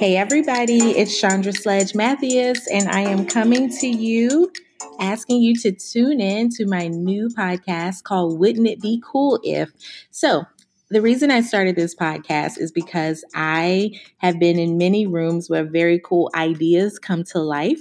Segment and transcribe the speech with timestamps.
[0.00, 4.50] Hey, everybody, it's Chandra Sledge Matthews, and I am coming to you
[4.98, 9.68] asking you to tune in to my new podcast called Wouldn't It Be Cool If?
[10.10, 10.46] So,
[10.90, 15.64] the reason I started this podcast is because I have been in many rooms where
[15.64, 17.80] very cool ideas come to life.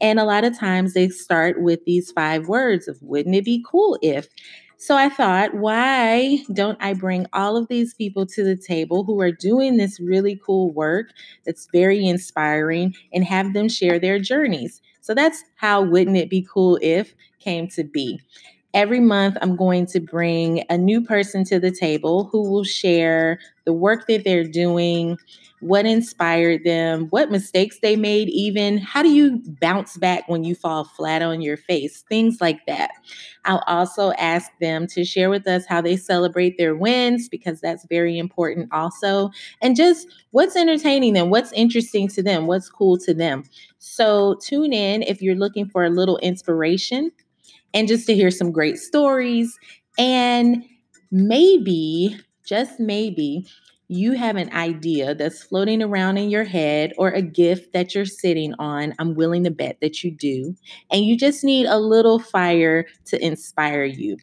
[0.00, 3.64] And a lot of times they start with these five words of wouldn't it be
[3.68, 4.28] cool if?
[4.76, 9.20] So I thought, why don't I bring all of these people to the table who
[9.20, 11.06] are doing this really cool work
[11.46, 14.80] that's very inspiring and have them share their journeys?
[15.00, 18.20] So that's how Wouldn't It Be Cool If came to be.
[18.74, 23.38] Every month, I'm going to bring a new person to the table who will share
[23.64, 25.16] the work that they're doing,
[25.60, 30.56] what inspired them, what mistakes they made, even how do you bounce back when you
[30.56, 32.90] fall flat on your face, things like that.
[33.44, 37.86] I'll also ask them to share with us how they celebrate their wins because that's
[37.86, 39.30] very important also,
[39.62, 43.44] and just what's entertaining them, what's interesting to them, what's cool to them.
[43.78, 47.12] So tune in if you're looking for a little inspiration
[47.74, 49.58] and just to hear some great stories
[49.98, 50.64] and
[51.10, 53.46] maybe just maybe
[53.88, 58.06] you have an idea that's floating around in your head or a gift that you're
[58.06, 60.54] sitting on, I'm willing to bet that you do,
[60.90, 64.16] and you just need a little fire to inspire you.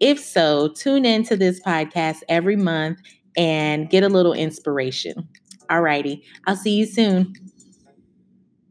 [0.00, 2.98] If so, tune into this podcast every month
[3.36, 5.28] and get a little inspiration.
[5.70, 7.34] Alrighty, I'll see you soon.